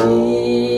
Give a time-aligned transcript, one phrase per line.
[0.00, 0.69] Ooh.